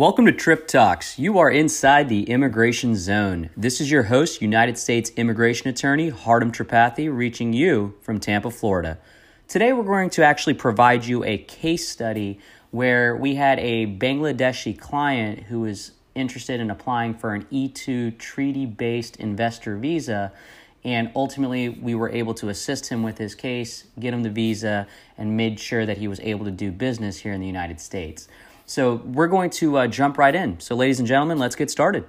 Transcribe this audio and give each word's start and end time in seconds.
Welcome 0.00 0.24
to 0.24 0.32
Trip 0.32 0.66
Talks. 0.66 1.18
You 1.18 1.38
are 1.40 1.50
inside 1.50 2.08
the 2.08 2.22
immigration 2.22 2.96
zone. 2.96 3.50
This 3.54 3.82
is 3.82 3.90
your 3.90 4.04
host, 4.04 4.40
United 4.40 4.78
States 4.78 5.12
immigration 5.14 5.68
attorney 5.68 6.10
Hardam 6.10 6.52
Tripathi, 6.52 7.14
reaching 7.14 7.52
you 7.52 7.94
from 8.00 8.18
Tampa, 8.18 8.50
Florida. 8.50 8.96
Today, 9.46 9.74
we're 9.74 9.84
going 9.84 10.08
to 10.08 10.24
actually 10.24 10.54
provide 10.54 11.04
you 11.04 11.22
a 11.24 11.36
case 11.36 11.86
study 11.86 12.38
where 12.70 13.14
we 13.14 13.34
had 13.34 13.58
a 13.60 13.88
Bangladeshi 13.88 14.78
client 14.78 15.40
who 15.40 15.60
was 15.60 15.92
interested 16.14 16.60
in 16.60 16.70
applying 16.70 17.12
for 17.12 17.34
an 17.34 17.44
E2 17.52 18.16
treaty 18.16 18.64
based 18.64 19.16
investor 19.16 19.76
visa. 19.76 20.32
And 20.82 21.12
ultimately, 21.14 21.68
we 21.68 21.94
were 21.94 22.08
able 22.08 22.32
to 22.36 22.48
assist 22.48 22.88
him 22.88 23.02
with 23.02 23.18
his 23.18 23.34
case, 23.34 23.84
get 23.98 24.14
him 24.14 24.22
the 24.22 24.30
visa, 24.30 24.86
and 25.18 25.36
made 25.36 25.60
sure 25.60 25.84
that 25.84 25.98
he 25.98 26.08
was 26.08 26.20
able 26.20 26.46
to 26.46 26.50
do 26.50 26.72
business 26.72 27.18
here 27.18 27.34
in 27.34 27.40
the 27.42 27.46
United 27.46 27.82
States. 27.82 28.28
So 28.70 29.02
we're 29.04 29.26
going 29.26 29.50
to 29.50 29.78
uh, 29.78 29.86
jump 29.88 30.16
right 30.16 30.32
in. 30.32 30.60
So, 30.60 30.76
ladies 30.76 31.00
and 31.00 31.08
gentlemen, 31.08 31.38
let's 31.38 31.56
get 31.56 31.72
started. 31.72 32.04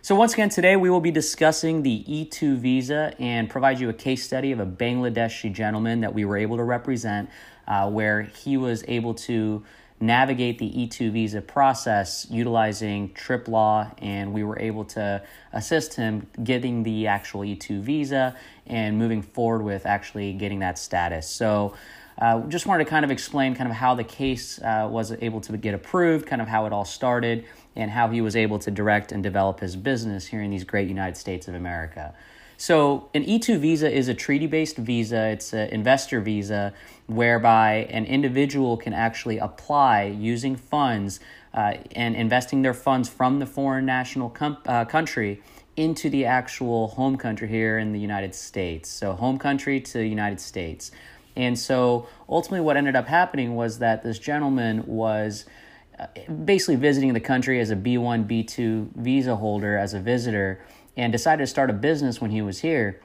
So, 0.00 0.14
once 0.14 0.32
again, 0.32 0.48
today 0.48 0.74
we 0.74 0.88
will 0.88 1.02
be 1.02 1.10
discussing 1.10 1.82
the 1.82 2.02
E2 2.08 2.56
visa 2.56 3.12
and 3.18 3.50
provide 3.50 3.78
you 3.78 3.90
a 3.90 3.92
case 3.92 4.24
study 4.24 4.50
of 4.50 4.60
a 4.60 4.64
Bangladeshi 4.64 5.52
gentleman 5.52 6.00
that 6.00 6.14
we 6.14 6.24
were 6.24 6.38
able 6.38 6.56
to 6.56 6.64
represent, 6.64 7.28
uh, 7.68 7.90
where 7.90 8.22
he 8.22 8.56
was 8.56 8.82
able 8.88 9.12
to 9.12 9.62
navigate 10.00 10.58
the 10.58 10.70
E2 10.70 11.12
visa 11.12 11.42
process 11.42 12.26
utilizing 12.30 13.12
TRIP 13.12 13.46
law, 13.46 13.90
and 13.98 14.32
we 14.32 14.42
were 14.42 14.58
able 14.58 14.86
to 14.86 15.22
assist 15.52 15.92
him 15.96 16.26
getting 16.42 16.82
the 16.82 17.08
actual 17.08 17.42
E2 17.42 17.82
visa 17.82 18.34
and 18.66 18.96
moving 18.96 19.20
forward 19.20 19.62
with 19.62 19.84
actually 19.84 20.32
getting 20.32 20.60
that 20.60 20.78
status. 20.78 21.28
So, 21.28 21.74
uh, 22.18 22.40
just 22.42 22.66
wanted 22.66 22.84
to 22.84 22.90
kind 22.90 23.04
of 23.04 23.10
explain 23.10 23.54
kind 23.54 23.70
of 23.70 23.76
how 23.76 23.94
the 23.94 24.04
case 24.04 24.60
uh, 24.60 24.88
was 24.90 25.12
able 25.20 25.40
to 25.40 25.56
get 25.56 25.74
approved, 25.74 26.26
kind 26.26 26.42
of 26.42 26.48
how 26.48 26.66
it 26.66 26.72
all 26.72 26.84
started, 26.84 27.44
and 27.76 27.90
how 27.90 28.08
he 28.08 28.20
was 28.20 28.36
able 28.36 28.58
to 28.58 28.70
direct 28.70 29.12
and 29.12 29.22
develop 29.22 29.60
his 29.60 29.76
business 29.76 30.26
here 30.26 30.42
in 30.42 30.50
these 30.50 30.64
great 30.64 30.88
United 30.88 31.16
States 31.16 31.48
of 31.48 31.54
America. 31.54 32.14
So, 32.60 33.08
an 33.14 33.24
E2 33.24 33.58
visa 33.58 33.90
is 33.90 34.08
a 34.08 34.14
treaty 34.14 34.46
based 34.46 34.76
visa, 34.76 35.28
it's 35.28 35.54
an 35.54 35.70
investor 35.70 36.20
visa 36.20 36.74
whereby 37.06 37.86
an 37.88 38.04
individual 38.04 38.76
can 38.76 38.92
actually 38.92 39.38
apply 39.38 40.04
using 40.04 40.56
funds 40.56 41.20
uh, 41.54 41.78
and 41.92 42.14
investing 42.14 42.60
their 42.60 42.74
funds 42.74 43.08
from 43.08 43.38
the 43.38 43.46
foreign 43.46 43.86
national 43.86 44.28
com- 44.28 44.58
uh, 44.66 44.84
country 44.84 45.42
into 45.76 46.10
the 46.10 46.26
actual 46.26 46.88
home 46.88 47.16
country 47.16 47.48
here 47.48 47.78
in 47.78 47.92
the 47.92 47.98
United 47.98 48.34
States. 48.34 48.90
So, 48.90 49.14
home 49.14 49.38
country 49.38 49.80
to 49.80 50.02
United 50.02 50.38
States. 50.38 50.90
And 51.36 51.58
so 51.58 52.08
ultimately, 52.28 52.60
what 52.60 52.76
ended 52.76 52.96
up 52.96 53.06
happening 53.06 53.54
was 53.54 53.78
that 53.78 54.02
this 54.02 54.18
gentleman 54.18 54.84
was 54.86 55.46
uh, 55.98 56.06
basically 56.44 56.76
visiting 56.76 57.12
the 57.12 57.20
country 57.20 57.60
as 57.60 57.70
a 57.70 57.76
B1, 57.76 58.26
B2 58.26 58.96
visa 58.96 59.36
holder, 59.36 59.76
as 59.76 59.94
a 59.94 60.00
visitor, 60.00 60.60
and 60.96 61.12
decided 61.12 61.42
to 61.42 61.46
start 61.46 61.70
a 61.70 61.74
business 61.74 62.20
when 62.20 62.30
he 62.30 62.42
was 62.42 62.60
here. 62.60 63.00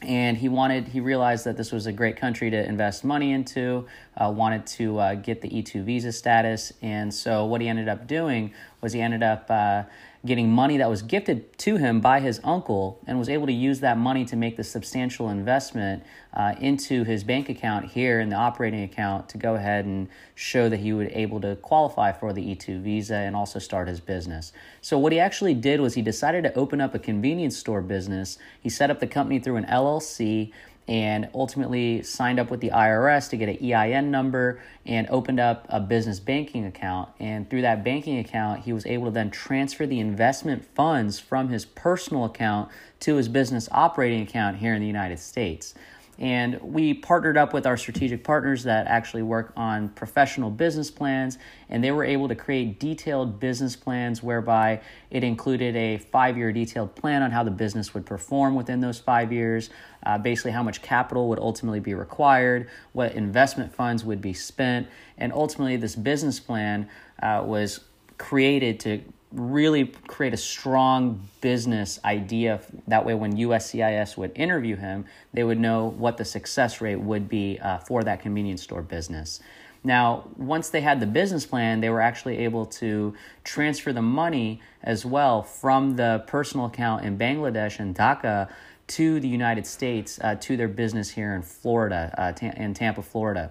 And 0.00 0.36
he 0.36 0.48
wanted 0.48 0.88
he 0.88 1.00
realized 1.00 1.44
that 1.44 1.56
this 1.56 1.72
was 1.72 1.86
a 1.86 1.92
great 1.92 2.16
country 2.16 2.50
to 2.50 2.64
invest 2.64 3.04
money 3.04 3.32
into 3.32 3.88
uh, 4.16 4.30
wanted 4.30 4.64
to 4.66 4.98
uh, 4.98 5.14
get 5.16 5.40
the 5.40 5.48
e2 5.48 5.82
visa 5.82 6.12
status. 6.12 6.72
And 6.82 7.12
so 7.12 7.44
what 7.46 7.60
he 7.60 7.68
ended 7.68 7.88
up 7.88 8.06
doing 8.06 8.52
was 8.80 8.92
he 8.92 9.00
ended 9.00 9.22
up 9.22 9.46
uh, 9.50 9.82
getting 10.26 10.50
money 10.50 10.76
that 10.78 10.90
was 10.90 11.02
gifted 11.02 11.56
to 11.58 11.76
him 11.76 12.00
by 12.00 12.20
his 12.20 12.40
uncle 12.42 13.00
and 13.06 13.18
was 13.18 13.28
able 13.28 13.46
to 13.46 13.52
use 13.52 13.80
that 13.80 13.96
money 13.96 14.24
to 14.24 14.36
make 14.36 14.56
the 14.56 14.64
substantial 14.64 15.30
investment 15.30 16.02
uh, 16.34 16.54
into 16.60 17.04
his 17.04 17.22
bank 17.22 17.48
account 17.48 17.84
here 17.86 18.20
in 18.20 18.28
the 18.28 18.36
operating 18.36 18.82
account 18.82 19.28
to 19.28 19.38
go 19.38 19.54
ahead 19.54 19.84
and 19.84 20.08
show 20.34 20.68
that 20.68 20.78
he 20.78 20.92
would 20.92 21.10
able 21.12 21.40
to 21.40 21.54
qualify 21.56 22.12
for 22.12 22.32
the 22.32 22.42
E2 22.42 22.82
visa 22.82 23.14
and 23.14 23.36
also 23.36 23.58
start 23.58 23.86
his 23.86 24.00
business. 24.00 24.52
So 24.80 24.98
what 24.98 25.12
he 25.12 25.20
actually 25.20 25.54
did 25.54 25.80
was 25.80 25.94
he 25.94 26.02
decided 26.02 26.42
to 26.44 26.54
open 26.54 26.80
up 26.80 26.94
a 26.94 26.98
convenience 26.98 27.56
store 27.56 27.80
business. 27.80 28.38
He 28.60 28.68
set 28.68 28.90
up 28.90 29.00
the 29.00 29.06
company 29.06 29.38
through 29.38 29.56
an 29.56 29.66
LLC 29.66 30.52
and 30.88 31.28
ultimately 31.34 32.02
signed 32.02 32.40
up 32.40 32.50
with 32.50 32.60
the 32.60 32.70
IRS 32.70 33.28
to 33.28 33.36
get 33.36 33.48
an 33.50 33.62
EIN 33.62 34.10
number 34.10 34.60
and 34.86 35.06
opened 35.10 35.38
up 35.38 35.66
a 35.68 35.78
business 35.78 36.18
banking 36.18 36.64
account. 36.64 37.10
And 37.20 37.48
through 37.48 37.62
that 37.62 37.84
banking 37.84 38.18
account, 38.18 38.62
he 38.64 38.72
was 38.72 38.86
able 38.86 39.04
to 39.04 39.10
then 39.10 39.30
transfer 39.30 39.86
the 39.86 40.00
investment 40.00 40.64
funds 40.74 41.20
from 41.20 41.50
his 41.50 41.66
personal 41.66 42.24
account 42.24 42.70
to 43.00 43.16
his 43.16 43.28
business 43.28 43.68
operating 43.70 44.22
account 44.22 44.56
here 44.56 44.74
in 44.74 44.80
the 44.80 44.86
United 44.86 45.18
States. 45.18 45.74
And 46.18 46.60
we 46.60 46.94
partnered 46.94 47.36
up 47.36 47.52
with 47.52 47.64
our 47.64 47.76
strategic 47.76 48.24
partners 48.24 48.64
that 48.64 48.88
actually 48.88 49.22
work 49.22 49.52
on 49.56 49.90
professional 49.90 50.50
business 50.50 50.90
plans, 50.90 51.38
and 51.68 51.82
they 51.82 51.92
were 51.92 52.04
able 52.04 52.26
to 52.26 52.34
create 52.34 52.80
detailed 52.80 53.38
business 53.38 53.76
plans 53.76 54.20
whereby 54.20 54.80
it 55.12 55.22
included 55.22 55.76
a 55.76 55.98
five 55.98 56.36
year 56.36 56.50
detailed 56.52 56.96
plan 56.96 57.22
on 57.22 57.30
how 57.30 57.44
the 57.44 57.52
business 57.52 57.94
would 57.94 58.04
perform 58.04 58.56
within 58.56 58.80
those 58.80 58.98
five 58.98 59.32
years, 59.32 59.70
uh, 60.04 60.18
basically, 60.18 60.50
how 60.50 60.62
much 60.62 60.82
capital 60.82 61.28
would 61.28 61.38
ultimately 61.38 61.80
be 61.80 61.94
required, 61.94 62.68
what 62.92 63.12
investment 63.12 63.72
funds 63.72 64.04
would 64.04 64.20
be 64.20 64.32
spent, 64.32 64.88
and 65.18 65.32
ultimately, 65.32 65.76
this 65.76 65.94
business 65.94 66.40
plan 66.40 66.88
uh, 67.22 67.42
was 67.46 67.80
created 68.18 68.80
to 68.80 69.00
really 69.32 69.86
create 69.86 70.32
a 70.32 70.38
strong 70.38 71.28
business 71.40 72.00
idea. 72.04 72.60
That 72.86 73.04
way, 73.04 73.14
when 73.14 73.36
USCIS 73.36 74.16
would 74.16 74.32
interview 74.34 74.76
him, 74.76 75.04
they 75.32 75.44
would 75.44 75.60
know 75.60 75.86
what 75.86 76.16
the 76.16 76.24
success 76.24 76.80
rate 76.80 77.00
would 77.00 77.28
be 77.28 77.58
uh, 77.60 77.78
for 77.78 78.02
that 78.04 78.20
convenience 78.20 78.62
store 78.62 78.82
business. 78.82 79.40
Now, 79.84 80.24
once 80.36 80.70
they 80.70 80.80
had 80.80 81.00
the 81.00 81.06
business 81.06 81.46
plan, 81.46 81.80
they 81.80 81.90
were 81.90 82.00
actually 82.00 82.38
able 82.38 82.66
to 82.66 83.14
transfer 83.44 83.92
the 83.92 84.02
money 84.02 84.60
as 84.82 85.06
well 85.06 85.42
from 85.42 85.96
the 85.96 86.24
personal 86.26 86.66
account 86.66 87.04
in 87.04 87.16
Bangladesh 87.16 87.78
and 87.78 87.94
Dhaka 87.94 88.50
to 88.88 89.20
the 89.20 89.28
United 89.28 89.66
States 89.66 90.18
uh, 90.22 90.34
to 90.36 90.56
their 90.56 90.68
business 90.68 91.10
here 91.10 91.34
in 91.34 91.42
Florida, 91.42 92.14
uh, 92.18 92.46
in 92.46 92.74
Tampa, 92.74 93.02
Florida. 93.02 93.50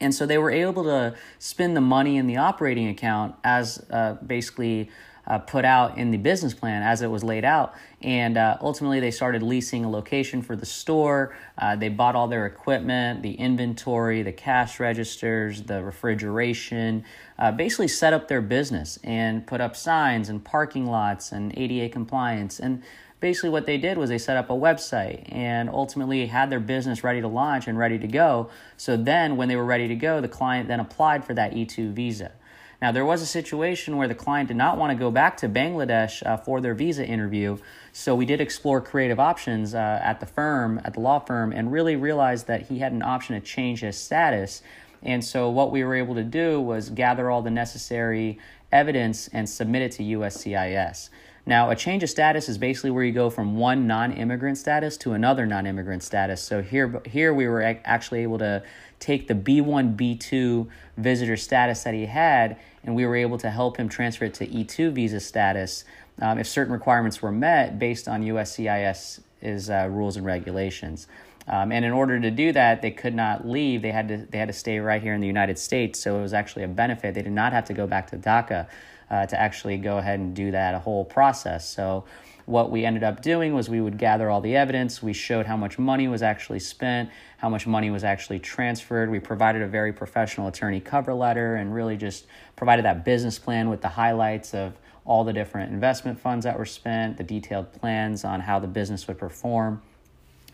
And 0.00 0.14
so 0.14 0.26
they 0.26 0.38
were 0.38 0.50
able 0.50 0.84
to 0.84 1.14
spend 1.38 1.76
the 1.76 1.80
money 1.80 2.16
in 2.16 2.26
the 2.26 2.36
operating 2.36 2.88
account 2.88 3.34
as 3.44 3.84
uh, 3.90 4.14
basically 4.26 4.90
uh, 5.26 5.38
put 5.38 5.64
out 5.64 5.98
in 5.98 6.10
the 6.10 6.18
business 6.18 6.54
plan 6.54 6.82
as 6.82 7.02
it 7.02 7.08
was 7.08 7.24
laid 7.24 7.44
out. 7.44 7.74
And 8.00 8.36
uh, 8.36 8.58
ultimately, 8.60 9.00
they 9.00 9.10
started 9.10 9.42
leasing 9.42 9.84
a 9.84 9.90
location 9.90 10.42
for 10.42 10.54
the 10.54 10.66
store. 10.66 11.34
Uh, 11.58 11.74
they 11.74 11.88
bought 11.88 12.14
all 12.14 12.28
their 12.28 12.46
equipment, 12.46 13.22
the 13.22 13.32
inventory, 13.32 14.22
the 14.22 14.32
cash 14.32 14.78
registers, 14.78 15.62
the 15.62 15.82
refrigeration, 15.82 17.04
uh, 17.38 17.50
basically 17.50 17.88
set 17.88 18.12
up 18.12 18.28
their 18.28 18.40
business 18.40 18.98
and 19.02 19.46
put 19.46 19.60
up 19.60 19.74
signs 19.74 20.28
and 20.28 20.44
parking 20.44 20.86
lots 20.86 21.32
and 21.32 21.56
ADA 21.58 21.88
compliance. 21.88 22.60
And 22.60 22.82
basically 23.20 23.50
what 23.50 23.66
they 23.66 23.78
did 23.78 23.98
was 23.98 24.10
they 24.10 24.18
set 24.18 24.36
up 24.36 24.50
a 24.50 24.54
website 24.54 25.24
and 25.32 25.70
ultimately 25.70 26.26
had 26.26 26.50
their 26.50 26.60
business 26.60 27.02
ready 27.02 27.20
to 27.20 27.28
launch 27.28 27.66
and 27.66 27.78
ready 27.78 27.98
to 27.98 28.06
go. 28.06 28.50
So 28.76 28.96
then 28.96 29.36
when 29.36 29.48
they 29.48 29.56
were 29.56 29.64
ready 29.64 29.88
to 29.88 29.96
go, 29.96 30.20
the 30.20 30.28
client 30.28 30.68
then 30.68 30.80
applied 30.80 31.24
for 31.24 31.34
that 31.34 31.52
E2 31.52 31.92
visa. 31.92 32.32
Now, 32.80 32.92
there 32.92 33.06
was 33.06 33.22
a 33.22 33.26
situation 33.26 33.96
where 33.96 34.06
the 34.06 34.14
client 34.14 34.48
did 34.48 34.56
not 34.58 34.76
want 34.76 34.90
to 34.90 34.98
go 34.98 35.10
back 35.10 35.38
to 35.38 35.48
Bangladesh 35.48 36.24
uh, 36.26 36.36
for 36.36 36.60
their 36.60 36.74
visa 36.74 37.06
interview, 37.06 37.56
so 37.92 38.14
we 38.14 38.26
did 38.26 38.40
explore 38.40 38.82
creative 38.82 39.18
options 39.18 39.74
uh, 39.74 39.98
at 40.02 40.20
the 40.20 40.26
firm, 40.26 40.78
at 40.84 40.92
the 40.92 41.00
law 41.00 41.18
firm, 41.18 41.52
and 41.52 41.72
really 41.72 41.96
realized 41.96 42.46
that 42.48 42.62
he 42.62 42.80
had 42.80 42.92
an 42.92 43.02
option 43.02 43.34
to 43.34 43.40
change 43.40 43.80
his 43.80 43.96
status. 43.96 44.62
And 45.02 45.24
so, 45.24 45.48
what 45.48 45.72
we 45.72 45.84
were 45.84 45.94
able 45.94 46.14
to 46.16 46.22
do 46.22 46.60
was 46.60 46.90
gather 46.90 47.30
all 47.30 47.40
the 47.40 47.50
necessary 47.50 48.38
evidence 48.70 49.28
and 49.28 49.48
submit 49.48 49.82
it 49.82 49.92
to 49.92 50.02
USCIS. 50.02 51.08
Now, 51.48 51.70
a 51.70 51.76
change 51.76 52.02
of 52.02 52.10
status 52.10 52.48
is 52.48 52.58
basically 52.58 52.90
where 52.90 53.04
you 53.04 53.12
go 53.12 53.30
from 53.30 53.56
one 53.56 53.86
non-immigrant 53.86 54.58
status 54.58 54.96
to 54.98 55.12
another 55.12 55.46
non-immigrant 55.46 56.02
status. 56.02 56.42
So 56.42 56.60
here, 56.60 57.00
here 57.06 57.32
we 57.32 57.46
were 57.46 57.62
actually 57.84 58.24
able 58.24 58.38
to 58.38 58.64
take 58.98 59.28
the 59.28 59.34
B1, 59.34 59.94
B2 59.96 60.66
visitor 60.96 61.36
status 61.36 61.84
that 61.84 61.94
he 61.94 62.06
had, 62.06 62.58
and 62.82 62.96
we 62.96 63.06
were 63.06 63.14
able 63.14 63.38
to 63.38 63.50
help 63.50 63.76
him 63.76 63.88
transfer 63.88 64.24
it 64.24 64.34
to 64.34 64.46
E2 64.48 64.90
visa 64.90 65.20
status 65.20 65.84
um, 66.20 66.38
if 66.38 66.48
certain 66.48 66.72
requirements 66.72 67.22
were 67.22 67.30
met 67.30 67.78
based 67.78 68.08
on 68.08 68.24
USCIS's 68.24 69.70
uh, 69.70 69.88
rules 69.88 70.16
and 70.16 70.26
regulations. 70.26 71.06
Um, 71.48 71.70
and 71.70 71.84
in 71.84 71.92
order 71.92 72.18
to 72.18 72.30
do 72.32 72.50
that, 72.52 72.82
they 72.82 72.90
could 72.90 73.14
not 73.14 73.46
leave. 73.46 73.82
They 73.82 73.92
had 73.92 74.08
to 74.08 74.16
they 74.16 74.38
had 74.38 74.48
to 74.48 74.52
stay 74.52 74.80
right 74.80 75.00
here 75.00 75.14
in 75.14 75.20
the 75.20 75.28
United 75.28 75.60
States. 75.60 76.00
So 76.00 76.18
it 76.18 76.22
was 76.22 76.34
actually 76.34 76.64
a 76.64 76.68
benefit. 76.68 77.14
They 77.14 77.22
did 77.22 77.30
not 77.30 77.52
have 77.52 77.66
to 77.66 77.72
go 77.72 77.86
back 77.86 78.10
to 78.10 78.16
Dhaka 78.16 78.66
uh, 79.10 79.26
to 79.26 79.40
actually 79.40 79.76
go 79.76 79.98
ahead 79.98 80.18
and 80.18 80.34
do 80.34 80.50
that 80.50 80.80
whole 80.82 81.04
process. 81.04 81.68
So 81.68 82.04
what 82.46 82.70
we 82.70 82.84
ended 82.84 83.02
up 83.02 83.22
doing 83.22 83.54
was 83.54 83.68
we 83.68 83.80
would 83.80 83.98
gather 83.98 84.30
all 84.30 84.40
the 84.40 84.54
evidence. 84.56 85.02
We 85.02 85.12
showed 85.12 85.46
how 85.46 85.56
much 85.56 85.78
money 85.78 86.06
was 86.06 86.22
actually 86.22 86.60
spent, 86.60 87.10
how 87.38 87.48
much 87.48 87.66
money 87.66 87.90
was 87.90 88.04
actually 88.04 88.38
transferred. 88.38 89.10
We 89.10 89.18
provided 89.18 89.62
a 89.62 89.66
very 89.66 89.92
professional 89.92 90.46
attorney 90.46 90.80
cover 90.80 91.12
letter 91.12 91.56
and 91.56 91.74
really 91.74 91.96
just 91.96 92.26
provided 92.54 92.84
that 92.84 93.04
business 93.04 93.38
plan 93.38 93.68
with 93.68 93.82
the 93.82 93.88
highlights 93.88 94.54
of 94.54 94.74
all 95.04 95.24
the 95.24 95.32
different 95.32 95.72
investment 95.72 96.20
funds 96.20 96.44
that 96.44 96.58
were 96.58 96.64
spent, 96.64 97.16
the 97.16 97.24
detailed 97.24 97.72
plans 97.72 98.24
on 98.24 98.40
how 98.40 98.58
the 98.58 98.68
business 98.68 99.06
would 99.08 99.18
perform. 99.18 99.82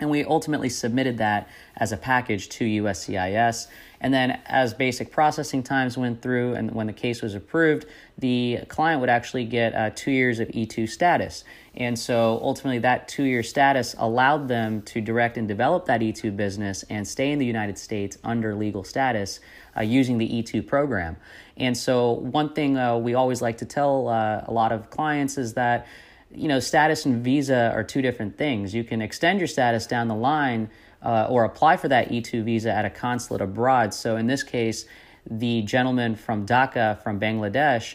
And 0.03 0.11
we 0.11 0.25
ultimately 0.25 0.69
submitted 0.69 1.19
that 1.19 1.49
as 1.77 1.93
a 1.93 1.97
package 1.97 2.49
to 2.49 2.65
USCIS. 2.65 3.69
And 4.01 4.13
then, 4.13 4.41
as 4.47 4.75
basic 4.75 5.13
processing 5.13 5.63
times 5.63 5.97
went 5.97 6.23
through, 6.23 6.55
and 6.55 6.73
when 6.73 6.89
the 6.89 6.93
case 6.93 7.23
was 7.23 7.37
approved, 7.37 7.87
the 8.19 8.59
client 8.67 9.01
would 9.01 9.09
actually 9.09 9.45
get 9.45 9.75
uh, 9.75 9.91
two 9.95 10.11
years 10.11 10.41
of 10.41 10.49
E2 10.49 10.89
status. 10.89 11.45
And 11.77 11.97
so, 11.97 12.41
ultimately, 12.43 12.81
that 12.81 13.07
two 13.07 13.23
year 13.23 13.45
status 13.45 13.95
allowed 13.97 14.49
them 14.49 14.83
to 14.83 15.01
direct 15.01 15.39
and 15.39 15.47
develop 15.47 15.87
that 15.87 16.01
E2 16.01 16.37
business 16.37 16.83
and 16.91 17.07
stay 17.07 17.31
in 17.31 17.39
the 17.39 17.47
United 17.47 17.79
States 17.79 18.19
under 18.25 18.57
legal 18.57 18.83
status 18.83 19.39
uh, 19.77 19.83
using 19.83 20.19
the 20.19 20.29
E2 20.29 20.67
program. 20.67 21.17
And 21.57 21.77
so, 21.77 22.11
one 22.11 22.55
thing 22.55 22.77
uh, 22.77 22.97
we 22.97 23.15
always 23.15 23.41
like 23.41 23.59
to 23.59 23.67
tell 23.67 24.09
uh, 24.09 24.43
a 24.47 24.53
lot 24.53 24.73
of 24.73 24.91
clients 24.91 25.39
is 25.39 25.55
that 25.55 25.87
you 26.35 26.49
know, 26.49 26.61
status 26.61 27.05
and 27.07 27.23
visa 27.23 27.73
are 27.75 27.85
two 27.85 28.03
different 28.03 28.37
things. 28.37 28.75
You 28.75 28.85
can 28.85 29.03
extend 29.03 29.41
your 29.41 29.49
status 29.49 29.87
down 29.87 30.09
the 30.09 30.15
line 30.15 30.71
uh, 31.03 31.27
or 31.29 31.45
apply 31.45 31.77
for 31.77 31.89
that 31.89 32.11
E2 32.11 32.45
visa 32.45 32.73
at 32.73 32.85
a 32.85 32.91
consulate 32.91 33.41
abroad. 33.41 33.93
So 33.93 34.17
in 34.17 34.27
this 34.27 34.43
case, 34.43 34.87
the 35.29 35.63
gentleman 35.63 36.17
from 36.17 36.47
Dhaka 36.47 37.03
from 37.03 37.21
Bangladesh 37.21 37.95